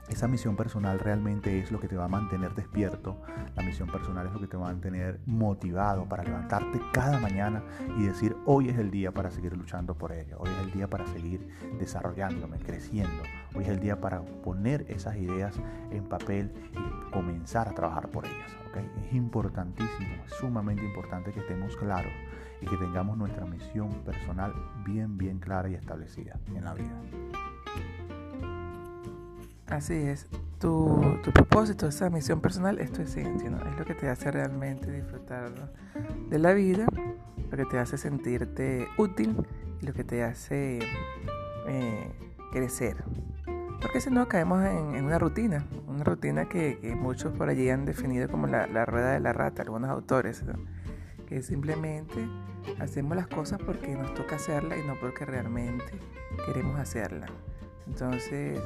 esa 0.09 0.27
misión 0.27 0.55
personal 0.55 0.99
realmente 0.99 1.59
es 1.59 1.71
lo 1.71 1.79
que 1.79 1.87
te 1.87 1.95
va 1.95 2.05
a 2.05 2.07
mantener 2.09 2.53
despierto. 2.55 3.21
La 3.55 3.63
misión 3.63 3.89
personal 3.89 4.27
es 4.27 4.33
lo 4.33 4.39
que 4.39 4.47
te 4.47 4.57
va 4.57 4.69
a 4.69 4.71
mantener 4.71 5.19
motivado 5.25 6.05
para 6.05 6.23
levantarte 6.23 6.81
cada 6.91 7.19
mañana 7.19 7.63
y 7.97 8.03
decir, 8.03 8.35
hoy 8.45 8.69
es 8.69 8.77
el 8.77 8.89
día 8.89 9.11
para 9.11 9.29
seguir 9.31 9.55
luchando 9.55 9.95
por 9.95 10.11
ello. 10.11 10.37
Hoy 10.39 10.49
es 10.49 10.65
el 10.65 10.71
día 10.71 10.89
para 10.89 11.05
seguir 11.07 11.47
desarrollándome, 11.77 12.57
creciendo. 12.57 13.23
Hoy 13.53 13.63
es 13.63 13.69
el 13.69 13.79
día 13.79 14.01
para 14.01 14.21
poner 14.21 14.85
esas 14.89 15.15
ideas 15.15 15.55
en 15.91 16.03
papel 16.05 16.51
y 16.73 17.11
comenzar 17.11 17.67
a 17.67 17.73
trabajar 17.73 18.09
por 18.09 18.25
ellas. 18.25 18.51
Es 19.07 19.13
importantísimo, 19.13 20.23
es 20.25 20.33
sumamente 20.33 20.83
importante 20.83 21.31
que 21.31 21.39
estemos 21.39 21.75
claros 21.75 22.11
y 22.61 22.65
que 22.65 22.77
tengamos 22.77 23.17
nuestra 23.17 23.45
misión 23.45 23.89
personal 24.05 24.53
bien, 24.85 25.17
bien 25.17 25.39
clara 25.39 25.69
y 25.69 25.75
establecida 25.75 26.39
en 26.47 26.63
la 26.63 26.73
vida. 26.73 27.58
Así 29.69 29.93
es. 29.93 30.27
Tu, 30.59 31.21
propósito, 31.33 31.87
esa 31.87 32.09
misión 32.09 32.41
personal 32.41 32.79
es 32.79 32.91
tu 32.91 33.01
esencia, 33.01 33.49
¿no? 33.49 33.57
Es 33.65 33.77
lo 33.77 33.85
que 33.85 33.93
te 33.93 34.09
hace 34.09 34.31
realmente 34.31 34.91
disfrutar 34.91 35.51
de 36.29 36.39
la 36.39 36.53
vida, 36.53 36.87
lo 37.49 37.57
que 37.57 37.65
te 37.65 37.77
hace 37.77 37.97
sentirte 37.97 38.87
útil 38.97 39.45
y 39.81 39.85
lo 39.85 39.93
que 39.93 40.03
te 40.03 40.23
hace 40.23 40.79
eh, 41.67 42.11
crecer. 42.51 43.03
Porque 43.81 44.01
si 44.01 44.09
no 44.09 44.27
caemos 44.27 44.65
en, 44.65 45.05
una 45.05 45.19
rutina, 45.19 45.65
una 45.87 46.03
rutina 46.03 46.49
que, 46.49 46.77
muchos 46.99 47.31
por 47.33 47.47
allí 47.47 47.69
han 47.69 47.85
definido 47.85 48.27
como 48.27 48.47
la, 48.47 48.65
rueda 48.85 49.13
de 49.13 49.19
la 49.19 49.31
rata, 49.31 49.61
algunos 49.61 49.89
autores, 49.89 50.43
que 51.27 51.41
simplemente 51.41 52.27
hacemos 52.79 53.15
las 53.15 53.27
cosas 53.27 53.59
porque 53.65 53.95
nos 53.95 54.13
toca 54.15 54.35
hacerlas 54.35 54.79
y 54.83 54.87
no 54.87 54.95
porque 54.99 55.25
realmente 55.25 55.85
queremos 56.45 56.77
hacerlas. 56.79 57.29
Entonces, 57.87 58.59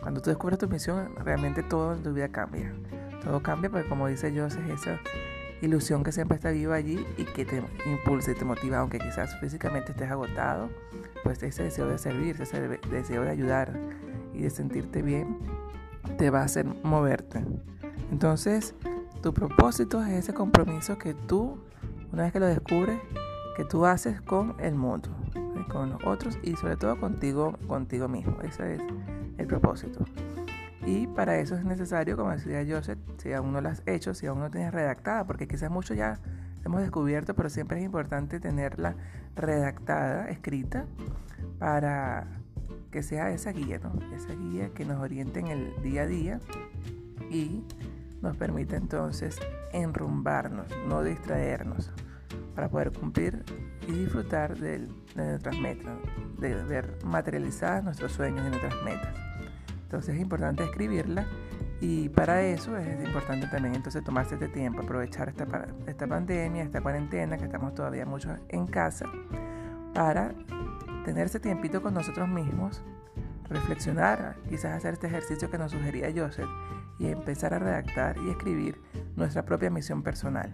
cuando 0.00 0.20
tú 0.20 0.30
descubres 0.30 0.58
tu 0.58 0.68
misión, 0.68 1.14
realmente 1.16 1.62
todo 1.62 1.94
en 1.94 2.02
tu 2.02 2.12
vida 2.12 2.28
cambia. 2.28 2.72
Todo 3.22 3.42
cambia 3.42 3.70
porque 3.70 3.88
como 3.88 4.08
dice 4.08 4.32
Joseph, 4.34 4.68
esa 4.70 4.98
ilusión 5.60 6.02
que 6.02 6.12
siempre 6.12 6.36
está 6.36 6.50
viva 6.50 6.74
allí 6.74 7.04
y 7.18 7.24
que 7.24 7.44
te 7.44 7.62
impulsa 7.86 8.32
y 8.32 8.34
te 8.34 8.44
motiva, 8.44 8.78
aunque 8.78 8.98
quizás 8.98 9.38
físicamente 9.40 9.92
estés 9.92 10.10
agotado, 10.10 10.70
pues 11.22 11.42
ese 11.42 11.64
deseo 11.64 11.86
de 11.86 11.98
servir, 11.98 12.40
ese 12.40 12.60
deseo 12.90 13.22
de 13.22 13.30
ayudar 13.30 13.78
y 14.32 14.42
de 14.42 14.50
sentirte 14.50 15.02
bien, 15.02 15.38
te 16.16 16.30
va 16.30 16.40
a 16.40 16.44
hacer 16.44 16.66
moverte. 16.82 17.44
Entonces, 18.10 18.74
tu 19.22 19.34
propósito 19.34 20.02
es 20.02 20.12
ese 20.12 20.34
compromiso 20.34 20.96
que 20.98 21.14
tú, 21.14 21.58
una 22.12 22.22
vez 22.22 22.32
que 22.32 22.40
lo 22.40 22.46
descubres, 22.46 22.98
que 23.56 23.64
tú 23.64 23.84
haces 23.84 24.20
con 24.22 24.56
el 24.58 24.74
mundo, 24.74 25.10
con 25.70 25.90
los 25.90 26.02
otros 26.04 26.38
y 26.42 26.56
sobre 26.56 26.76
todo 26.76 26.98
contigo, 26.98 27.52
contigo 27.66 28.08
mismo. 28.08 28.40
Ese 28.42 28.76
es 28.76 28.82
propósito. 29.50 30.04
Y 30.86 31.06
para 31.08 31.38
eso 31.38 31.56
es 31.56 31.64
necesario, 31.64 32.16
como 32.16 32.30
decía 32.30 32.64
Joseph, 32.66 32.98
si 33.18 33.32
aún 33.32 33.52
no 33.52 33.60
lo 33.60 33.68
has 33.68 33.82
hecho, 33.86 34.14
si 34.14 34.26
aún 34.26 34.38
no 34.38 34.50
tienes 34.50 34.72
redactada, 34.72 35.26
porque 35.26 35.46
quizás 35.46 35.70
mucho 35.70 35.92
ya 35.92 36.18
hemos 36.64 36.80
descubierto, 36.80 37.34
pero 37.34 37.50
siempre 37.50 37.78
es 37.78 37.84
importante 37.84 38.40
tenerla 38.40 38.94
redactada, 39.36 40.28
escrita, 40.30 40.86
para 41.58 42.26
que 42.90 43.02
sea 43.02 43.30
esa 43.30 43.52
guía, 43.52 43.78
¿no? 43.78 43.92
Esa 44.14 44.32
guía 44.34 44.70
que 44.70 44.84
nos 44.84 45.00
oriente 45.00 45.40
en 45.40 45.48
el 45.48 45.82
día 45.82 46.02
a 46.02 46.06
día 46.06 46.40
y 47.30 47.62
nos 48.22 48.36
permita 48.36 48.76
entonces 48.76 49.38
enrumbarnos, 49.72 50.66
no 50.88 51.02
distraernos, 51.02 51.92
para 52.54 52.68
poder 52.68 52.92
cumplir 52.92 53.44
y 53.86 53.92
disfrutar 53.92 54.56
de, 54.58 54.78
de 54.78 54.88
nuestras 55.14 55.58
metas, 55.58 55.92
de 56.38 56.54
ver 56.64 56.98
materializadas 57.04 57.84
nuestros 57.84 58.12
sueños 58.12 58.44
y 58.46 58.48
nuestras 58.48 58.74
metas. 58.82 59.29
Entonces 59.90 60.14
es 60.14 60.20
importante 60.20 60.62
escribirla 60.62 61.26
y 61.80 62.10
para 62.10 62.42
eso 62.42 62.76
es 62.76 63.04
importante 63.04 63.48
también 63.48 63.74
entonces 63.74 64.04
tomarse 64.04 64.34
este 64.34 64.46
tiempo, 64.46 64.82
aprovechar 64.82 65.28
esta, 65.28 65.66
esta 65.84 66.06
pandemia, 66.06 66.62
esta 66.62 66.80
cuarentena, 66.80 67.36
que 67.36 67.46
estamos 67.46 67.74
todavía 67.74 68.06
muchos 68.06 68.38
en 68.50 68.68
casa, 68.68 69.06
para 69.92 70.32
tener 71.04 71.26
ese 71.26 71.40
tiempito 71.40 71.82
con 71.82 71.92
nosotros 71.92 72.28
mismos, 72.28 72.84
reflexionar, 73.48 74.36
quizás 74.48 74.76
hacer 74.76 74.92
este 74.92 75.08
ejercicio 75.08 75.50
que 75.50 75.58
nos 75.58 75.72
sugería 75.72 76.12
Joseph 76.14 76.48
y 77.00 77.08
empezar 77.08 77.52
a 77.52 77.58
redactar 77.58 78.16
y 78.18 78.30
escribir 78.30 78.80
nuestra 79.16 79.44
propia 79.44 79.70
misión 79.70 80.04
personal. 80.04 80.52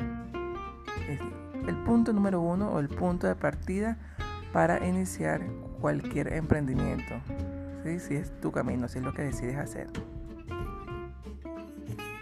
Es 1.10 1.20
el 1.68 1.76
punto 1.84 2.14
número 2.14 2.40
uno 2.40 2.70
o 2.70 2.78
el 2.78 2.88
punto 2.88 3.26
de 3.26 3.34
partida 3.34 3.98
para 4.54 4.82
iniciar 4.86 5.42
cualquier 5.78 6.32
emprendimiento 6.32 7.16
si 7.99 8.14
es 8.16 8.40
tu 8.40 8.50
camino, 8.52 8.88
si 8.88 8.99
es 8.99 9.04
lo 9.04 9.12
que 9.12 9.23
decides 9.23 9.56
hacer. 9.56 9.88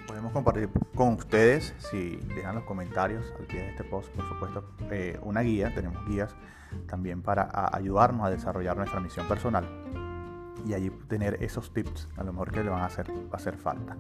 Podemos 0.07 0.33
compartir 0.33 0.69
con 0.95 1.15
ustedes, 1.15 1.75
si 1.79 2.17
dejan 2.35 2.55
los 2.55 2.65
comentarios 2.65 3.33
al 3.39 3.47
pie 3.47 3.63
de 3.63 3.71
este 3.71 3.85
post, 3.85 4.11
por 4.15 4.29
supuesto, 4.29 4.65
eh, 4.91 5.19
una 5.23 5.41
guía, 5.41 5.75
tenemos 5.75 6.07
guías 6.07 6.35
también 6.87 7.23
para 7.23 7.49
ayudarnos 7.73 8.27
a 8.27 8.31
desarrollar 8.31 8.77
nuestra 8.77 9.01
misión 9.01 9.27
personal 9.29 9.65
y 10.67 10.75
allí 10.75 10.91
tener 11.09 11.43
esos 11.43 11.73
tips 11.73 12.09
a 12.17 12.25
lo 12.25 12.33
mejor 12.33 12.51
que 12.51 12.63
le 12.63 12.71
van 12.71 12.83
a 12.83 12.87
hacer, 12.87 13.11
a 13.31 13.37
hacer 13.37 13.57
falta. 13.57 13.97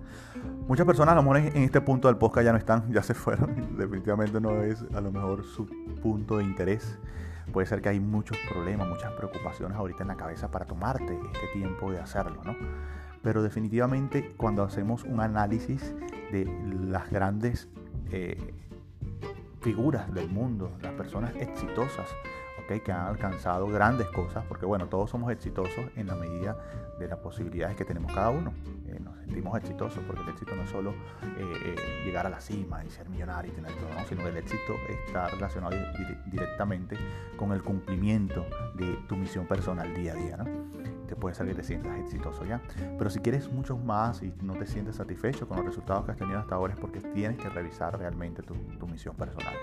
Muchas 0.66 0.86
personas 0.86 1.12
a 1.12 1.16
lo 1.16 1.22
mejor 1.22 1.36
en 1.38 1.62
este 1.62 1.80
punto 1.80 2.08
del 2.08 2.16
podcast 2.16 2.44
ya 2.44 2.52
no 2.52 2.58
están, 2.58 2.92
ya 2.92 3.02
se 3.02 3.14
fueron, 3.14 3.76
definitivamente 3.76 4.40
no 4.40 4.62
es 4.62 4.84
a 4.94 5.00
lo 5.00 5.12
mejor 5.12 5.44
su 5.44 5.66
punto 6.02 6.38
de 6.38 6.44
interés. 6.44 6.98
Puede 7.52 7.66
ser 7.66 7.80
que 7.82 7.88
hay 7.90 8.00
muchos 8.00 8.36
problemas, 8.48 8.88
muchas 8.88 9.12
preocupaciones 9.12 9.76
ahorita 9.76 10.02
en 10.02 10.08
la 10.08 10.16
cabeza 10.16 10.50
para 10.50 10.64
tomarte 10.64 11.18
este 11.32 11.46
tiempo 11.52 11.90
de 11.90 12.00
hacerlo, 12.00 12.42
¿no? 12.44 12.56
Pero 13.22 13.42
definitivamente 13.42 14.34
cuando 14.36 14.62
hacemos 14.62 15.04
un 15.04 15.20
análisis 15.20 15.94
de 16.30 16.44
las 16.90 17.10
grandes 17.10 17.68
eh, 18.10 18.54
figuras 19.60 20.12
del 20.12 20.28
mundo, 20.28 20.76
las 20.82 20.92
personas 20.92 21.34
exitosas, 21.36 22.08
que 22.66 22.92
han 22.92 23.06
alcanzado 23.06 23.66
grandes 23.68 24.08
cosas, 24.08 24.44
porque 24.48 24.66
bueno, 24.66 24.86
todos 24.88 25.10
somos 25.10 25.30
exitosos 25.30 25.84
en 25.96 26.06
la 26.06 26.14
medida 26.14 26.56
de 26.98 27.08
las 27.08 27.18
posibilidades 27.18 27.76
que 27.76 27.84
tenemos 27.84 28.12
cada 28.12 28.30
uno. 28.30 28.52
Eh, 28.88 28.98
nos 29.00 29.16
sentimos 29.18 29.56
exitosos 29.58 30.02
porque 30.06 30.22
el 30.22 30.28
éxito 30.30 30.54
no 30.54 30.62
es 30.62 30.70
solo 30.70 30.90
eh, 30.90 30.94
eh, 31.64 32.02
llegar 32.04 32.26
a 32.26 32.30
la 32.30 32.40
cima 32.40 32.84
y 32.84 32.90
ser 32.90 33.08
millonario 33.08 33.52
y 33.52 33.54
tener 33.54 33.72
todo, 33.72 33.88
sino 34.08 34.22
que 34.22 34.28
el 34.28 34.36
éxito 34.36 34.74
está 34.88 35.28
relacionado 35.28 35.76
directamente 36.26 36.96
con 37.36 37.52
el 37.52 37.62
cumplimiento 37.62 38.46
de 38.74 38.98
tu 39.08 39.16
misión 39.16 39.46
personal 39.46 39.92
día 39.94 40.12
a 40.12 40.16
día. 40.16 40.36
¿no? 40.36 40.83
Te 41.06 41.16
puede 41.16 41.34
salir 41.34 41.54
que 41.54 41.62
te 41.62 41.66
sientas 41.66 41.98
exitoso 41.98 42.44
ya. 42.44 42.60
Pero 42.98 43.10
si 43.10 43.20
quieres 43.20 43.50
muchos 43.52 43.82
más 43.82 44.22
y 44.22 44.32
no 44.42 44.54
te 44.54 44.66
sientes 44.66 44.96
satisfecho 44.96 45.46
con 45.46 45.58
los 45.58 45.66
resultados 45.66 46.04
que 46.04 46.12
has 46.12 46.16
tenido 46.16 46.38
hasta 46.38 46.54
ahora 46.54 46.74
es 46.74 46.80
porque 46.80 47.00
tienes 47.00 47.38
que 47.38 47.48
revisar 47.48 47.98
realmente 47.98 48.42
tu, 48.42 48.54
tu 48.54 48.86
misión 48.86 49.14
personal. 49.16 49.54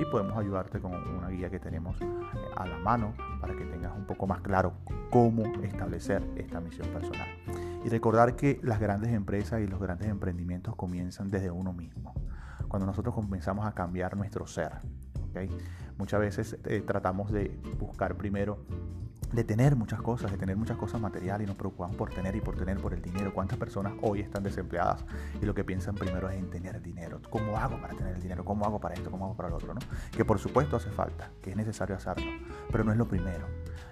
Y 0.00 0.04
podemos 0.06 0.36
ayudarte 0.36 0.80
con 0.80 0.92
una 0.94 1.28
guía 1.28 1.50
que 1.50 1.58
tenemos 1.58 2.00
eh, 2.00 2.06
a 2.56 2.66
la 2.66 2.78
mano 2.78 3.14
para 3.40 3.54
que 3.54 3.64
tengas 3.64 3.96
un 3.96 4.04
poco 4.04 4.26
más 4.26 4.40
claro 4.40 4.74
cómo 5.10 5.44
establecer 5.62 6.22
esta 6.36 6.60
misión 6.60 6.88
personal. 6.88 7.28
Y 7.84 7.88
recordar 7.88 8.36
que 8.36 8.60
las 8.62 8.80
grandes 8.80 9.12
empresas 9.12 9.60
y 9.60 9.66
los 9.66 9.80
grandes 9.80 10.08
emprendimientos 10.08 10.74
comienzan 10.76 11.30
desde 11.30 11.50
uno 11.50 11.72
mismo. 11.72 12.14
Cuando 12.68 12.86
nosotros 12.86 13.14
comenzamos 13.14 13.66
a 13.66 13.72
cambiar 13.72 14.16
nuestro 14.16 14.46
ser. 14.46 14.72
¿okay? 15.30 15.48
Muchas 15.96 16.20
veces 16.20 16.58
eh, 16.64 16.82
tratamos 16.86 17.32
de 17.32 17.58
buscar 17.78 18.16
primero 18.16 18.58
de 19.32 19.44
tener 19.44 19.76
muchas 19.76 20.00
cosas, 20.00 20.30
de 20.30 20.38
tener 20.38 20.56
muchas 20.56 20.76
cosas 20.76 21.00
materiales 21.00 21.44
y 21.44 21.48
nos 21.48 21.56
preocupamos 21.56 21.96
por 21.96 22.10
tener 22.10 22.34
y 22.36 22.40
por 22.40 22.56
tener 22.56 22.78
por 22.78 22.94
el 22.94 23.02
dinero. 23.02 23.32
¿Cuántas 23.34 23.58
personas 23.58 23.92
hoy 24.02 24.20
están 24.20 24.42
desempleadas 24.42 25.04
y 25.40 25.44
lo 25.44 25.54
que 25.54 25.64
piensan 25.64 25.94
primero 25.94 26.28
es 26.30 26.38
en 26.38 26.50
tener 26.50 26.80
dinero? 26.80 27.20
¿Cómo 27.30 27.56
hago 27.56 27.80
para 27.80 27.94
tener 27.94 28.14
el 28.14 28.22
dinero? 28.22 28.44
¿Cómo 28.44 28.64
hago 28.64 28.80
para 28.80 28.94
esto? 28.94 29.10
¿Cómo 29.10 29.26
hago 29.26 29.36
para 29.36 29.48
lo 29.50 29.56
otro? 29.56 29.74
¿no? 29.74 29.80
Que 30.16 30.24
por 30.24 30.38
supuesto 30.38 30.76
hace 30.76 30.90
falta, 30.90 31.30
que 31.42 31.50
es 31.50 31.56
necesario 31.56 31.96
hacerlo, 31.96 32.30
pero 32.70 32.84
no 32.84 32.92
es 32.92 32.98
lo 32.98 33.06
primero. 33.06 33.46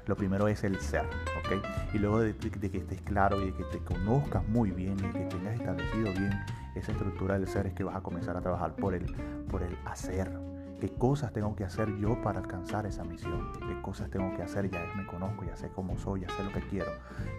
Lo 0.06 0.16
primero 0.16 0.46
es 0.46 0.62
el 0.62 0.80
ser, 0.80 1.04
¿ok? 1.04 1.64
Y 1.94 1.98
luego 1.98 2.20
de, 2.20 2.32
de 2.32 2.70
que 2.70 2.78
estés 2.78 3.02
claro 3.02 3.42
y 3.42 3.46
de 3.46 3.54
que 3.54 3.64
te 3.64 3.78
conozcas 3.78 4.46
muy 4.48 4.70
bien 4.70 4.96
y 4.98 5.12
que 5.12 5.26
tengas 5.26 5.54
establecido 5.54 6.12
bien 6.12 6.32
esa 6.76 6.92
estructura 6.92 7.38
del 7.38 7.48
ser 7.48 7.66
es 7.66 7.74
que 7.74 7.84
vas 7.84 7.96
a 7.96 8.00
comenzar 8.00 8.36
a 8.36 8.40
trabajar 8.40 8.74
por 8.76 8.94
el, 8.94 9.06
por 9.50 9.62
el 9.62 9.76
hacer, 9.84 10.30
qué 10.80 10.90
cosas 10.90 11.32
tengo 11.32 11.54
que 11.56 11.64
hacer 11.64 11.96
yo 11.96 12.20
para 12.22 12.40
alcanzar 12.40 12.86
esa 12.86 13.04
misión, 13.04 13.52
qué 13.66 13.80
cosas 13.82 14.10
tengo 14.10 14.34
que 14.36 14.42
hacer, 14.42 14.70
ya 14.70 14.84
me 14.96 15.06
conozco, 15.06 15.44
ya 15.44 15.56
sé 15.56 15.70
cómo 15.74 15.98
soy, 15.98 16.20
ya 16.22 16.28
sé 16.30 16.44
lo 16.44 16.52
que 16.52 16.60
quiero, 16.68 16.90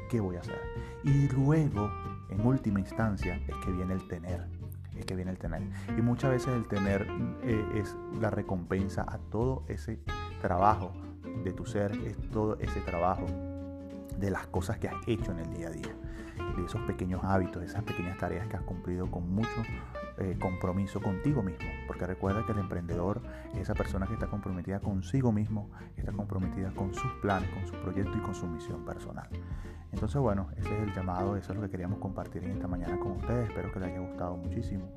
qué 0.10 0.20
voy 0.20 0.38
a 0.38 0.40
hacer. 0.40 0.60
Y 1.04 1.28
luego, 1.30 1.92
en 2.30 2.46
última 2.46 2.80
instancia, 2.80 3.36
es 3.48 3.56
que 3.64 3.72
viene 3.72 3.94
el 3.94 4.08
tener, 4.08 4.48
es 4.96 5.06
que 5.06 5.16
viene 5.16 5.32
el 5.32 5.38
tener. 5.38 5.62
Y 5.98 6.02
muchas 6.02 6.32
veces 6.32 6.50
el 6.50 6.68
tener 6.68 7.08
eh, 7.44 7.66
es 7.76 7.96
la 8.20 8.30
recompensa 8.30 9.06
a 9.08 9.18
todo 9.18 9.64
ese 9.68 10.00
trabajo 10.42 10.92
de 11.44 11.54
tu 11.54 11.66
ser, 11.66 11.92
es 12.06 12.18
todo 12.32 12.58
ese 12.60 12.82
trabajo 12.82 13.26
de 14.18 14.32
las 14.32 14.48
cosas 14.48 14.80
que 14.80 14.88
has 14.88 15.08
hecho 15.08 15.32
en 15.32 15.40
el 15.40 15.54
día 15.54 15.68
a 15.68 15.72
día, 15.72 15.96
de 16.56 16.66
esos 16.66 16.82
pequeños 16.82 17.24
hábitos, 17.24 17.64
esas 17.64 17.84
pequeñas 17.84 18.18
tareas 18.18 18.48
que 18.48 18.58
has 18.58 18.64
cumplido 18.64 19.10
con 19.12 19.30
mucho 19.30 19.64
eh, 20.20 20.38
compromiso 20.40 21.02
contigo 21.02 21.44
mismo, 21.44 21.68
porque 21.86 22.08
recuerda 22.08 22.46
que 22.46 22.52
el 22.52 22.60
emprendedor 22.60 23.22
es 23.54 23.62
esa 23.62 23.76
persona 23.76 24.08
que 24.08 24.14
está 24.14 24.28
comprometida 24.28 24.80
consigo 24.80 25.32
mismo, 25.32 25.70
está 25.96 26.12
comprometida 26.12 26.72
con 26.72 26.94
sus 26.94 27.12
planes, 27.22 27.50
con 27.52 27.68
su 27.68 27.74
proyecto 27.82 28.18
y 28.18 28.22
con 28.22 28.34
su 28.34 28.48
misión 28.48 28.84
personal. 28.84 29.30
Entonces, 29.92 30.20
bueno, 30.20 30.50
ese 30.58 30.76
es 30.76 30.88
el 30.88 30.94
llamado, 30.94 31.36
eso 31.36 31.52
es 31.52 31.58
lo 31.58 31.64
que 31.64 31.70
queríamos 31.70 32.00
compartir 32.00 32.44
en 32.44 32.52
esta 32.52 32.68
mañana 32.68 33.00
con 33.00 33.14
ustedes, 33.14 33.50
espero 33.50 33.72
que 33.72 33.80
les 33.80 33.90
haya 33.90 34.00
gustado 34.00 34.38
muchísimo. 34.38 34.90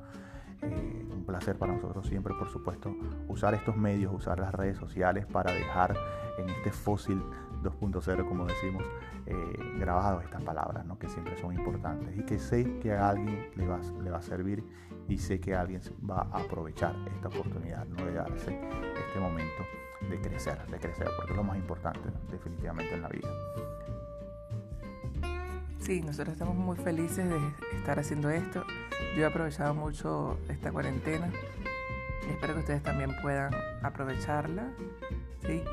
Eh, 0.63 1.07
un 1.11 1.23
placer 1.25 1.57
para 1.57 1.73
nosotros 1.73 2.07
siempre, 2.07 2.33
por 2.35 2.49
supuesto, 2.49 2.95
usar 3.27 3.53
estos 3.53 3.75
medios, 3.75 4.13
usar 4.13 4.39
las 4.39 4.53
redes 4.53 4.77
sociales 4.77 5.25
para 5.25 5.51
dejar 5.51 5.95
en 6.37 6.49
este 6.49 6.71
fósil 6.71 7.21
2.0, 7.63 8.27
como 8.27 8.45
decimos, 8.45 8.83
eh, 9.25 9.35
grabados 9.79 10.23
estas 10.23 10.41
palabras, 10.43 10.85
¿no? 10.85 10.97
que 10.97 11.07
siempre 11.09 11.37
son 11.37 11.53
importantes 11.53 12.17
y 12.17 12.23
que 12.23 12.39
sé 12.39 12.79
que 12.79 12.93
a 12.93 13.09
alguien 13.09 13.49
le 13.55 13.67
va, 13.67 13.79
a 14.17 14.21
servir 14.21 14.63
y 15.07 15.17
sé 15.17 15.39
que 15.39 15.55
alguien 15.55 15.81
va 16.09 16.27
a 16.31 16.39
aprovechar 16.39 16.95
esta 17.13 17.27
oportunidad 17.27 17.85
de 17.85 18.13
darse 18.13 18.59
este 19.07 19.19
momento 19.19 19.63
de 20.09 20.19
crecer, 20.19 20.65
de 20.67 20.77
crecer, 20.79 21.07
porque 21.15 21.31
es 21.31 21.37
lo 21.37 21.43
más 21.43 21.57
importante 21.57 22.09
definitivamente 22.29 22.93
en 22.93 23.01
la 23.01 23.09
vida. 23.09 23.29
Sí, 25.79 26.01
nosotros 26.01 26.33
estamos 26.33 26.55
muy 26.55 26.77
felices 26.77 27.27
de 27.27 27.39
estar 27.77 27.99
haciendo 27.99 28.29
esto. 28.29 28.63
Yo 29.15 29.23
he 29.23 29.25
aprovechado 29.25 29.73
mucho 29.73 30.37
esta 30.47 30.71
cuarentena. 30.71 31.29
Espero 32.29 32.53
que 32.53 32.59
ustedes 32.59 32.83
también 32.83 33.15
puedan 33.21 33.53
aprovecharla. 33.81 34.69
¿sí? 35.45 35.63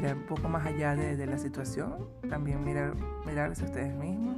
Mirar 0.00 0.16
un 0.16 0.26
poco 0.26 0.48
más 0.48 0.64
allá 0.64 0.94
de, 0.94 1.26
la 1.26 1.38
situación. 1.38 2.06
También 2.30 2.62
mirar, 2.62 2.94
mirarse 3.26 3.64
a 3.64 3.66
ustedes 3.66 3.92
mismos 3.96 4.36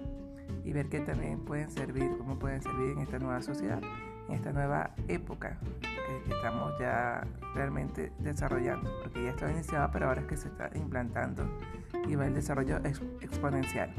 y 0.65 0.73
ver 0.73 0.89
que 0.89 1.01
también 1.01 1.41
pueden 1.41 1.71
servir, 1.71 2.11
cómo 2.17 2.39
pueden 2.39 2.63
servir 2.63 2.93
en 2.93 3.01
esta 3.01 3.19
nueva 3.19 3.43
sociedad, 3.43 3.83
en 4.29 4.35
esta 4.37 4.55
nueva 4.55 4.95
época 5.09 5.59
que, 5.83 6.33
estamos 6.33 6.73
ya 6.81 7.27
realmente 7.55 8.11
desarrollando. 8.21 8.91
Porque 9.03 9.23
ya 9.23 9.31
estaba 9.33 9.53
iniciado, 9.53 9.91
pero 9.93 10.09
ahora 10.09 10.23
es 10.23 10.29
que 10.29 10.39
se 10.39 10.49
está 10.49 10.71
implantando 10.75 11.47
y 12.09 12.15
va 12.15 12.27
el 12.27 12.35
desarrollo 12.35 12.79
exponencial. 13.21 13.93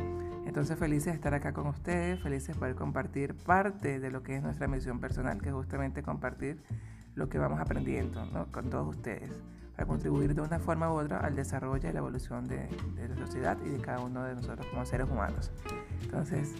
Entonces 0.47 0.79
felices 0.79 1.13
de 1.13 1.17
estar 1.17 1.35
acá 1.35 1.53
con 1.53 1.67
ustedes, 1.67 2.19
felices 2.23 2.55
de 2.55 2.59
poder 2.59 2.73
compartir 2.73 3.35
parte 3.35 3.99
de 3.99 4.09
lo 4.09 4.23
que 4.23 4.35
es 4.35 4.41
nuestra 4.41 4.67
misión 4.67 4.99
personal, 4.99 5.39
que 5.39 5.49
es 5.49 5.53
justamente 5.53 6.01
compartir 6.01 6.63
lo 7.13 7.29
que 7.29 7.37
vamos 7.37 7.59
aprendiendo 7.59 8.47
con 8.51 8.71
todos 8.71 8.95
ustedes, 8.95 9.29
para 9.81 9.88
contribuir 9.88 10.35
de 10.35 10.41
una 10.41 10.59
forma 10.59 10.93
u 10.93 11.00
otra 11.00 11.17
al 11.21 11.35
desarrollo 11.35 11.89
y 11.89 11.91
la 11.91 11.97
evolución 11.97 12.47
de, 12.47 12.67
de 12.95 13.09
la 13.09 13.15
sociedad 13.15 13.57
y 13.65 13.69
de 13.69 13.79
cada 13.79 14.00
uno 14.00 14.23
de 14.23 14.35
nosotros 14.35 14.67
como 14.67 14.85
seres 14.85 15.09
humanos. 15.09 15.50
Entonces, 16.03 16.53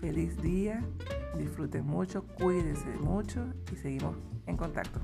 feliz 0.00 0.36
día, 0.42 0.82
disfruten 1.38 1.86
mucho, 1.86 2.24
cuídense 2.36 2.88
mucho 2.98 3.46
y 3.72 3.76
seguimos 3.76 4.16
en 4.46 4.56
contacto. 4.56 4.98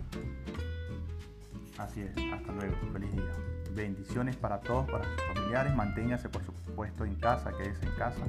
Así 1.79 2.01
es, 2.01 2.11
hasta 2.35 2.51
luego, 2.51 2.75
feliz 2.93 3.13
día. 3.13 3.33
Bendiciones 3.77 4.35
para 4.35 4.59
todos, 4.59 4.91
para 4.91 5.05
sus 5.05 5.23
familiares, 5.33 5.73
manténganse 5.77 6.29
por 6.29 6.43
supuesto 6.43 7.05
en 7.05 7.15
casa, 7.15 7.53
quédense 7.57 7.87
en 7.87 7.95
casa 7.95 8.25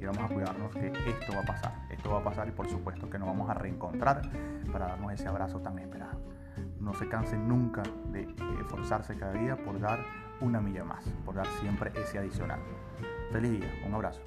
y 0.00 0.04
vamos 0.04 0.30
a 0.30 0.32
cuidarnos 0.32 0.72
que 0.76 0.86
esto 0.86 1.32
va 1.34 1.40
a 1.40 1.44
pasar, 1.44 1.86
esto 1.90 2.08
va 2.08 2.20
a 2.20 2.22
pasar 2.22 2.46
y 2.46 2.52
por 2.52 2.68
supuesto 2.68 3.10
que 3.10 3.18
nos 3.18 3.26
vamos 3.26 3.50
a 3.50 3.54
reencontrar 3.54 4.22
para 4.70 4.86
darnos 4.86 5.12
ese 5.12 5.26
abrazo 5.26 5.58
tan 5.58 5.76
esperado. 5.80 6.20
No 6.84 6.92
se 6.92 7.08
cansen 7.08 7.48
nunca 7.48 7.82
de 8.12 8.28
esforzarse 8.60 9.16
cada 9.16 9.32
día 9.32 9.56
por 9.56 9.80
dar 9.80 10.04
una 10.42 10.60
milla 10.60 10.84
más, 10.84 11.02
por 11.24 11.34
dar 11.34 11.46
siempre 11.60 11.90
ese 11.96 12.18
adicional. 12.18 12.60
Feliz 13.32 13.52
día, 13.52 13.70
un 13.86 13.94
abrazo. 13.94 14.20